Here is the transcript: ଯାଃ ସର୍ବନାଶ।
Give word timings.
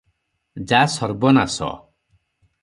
ଯାଃ 0.71 0.87
ସର୍ବନାଶ। 0.93 1.61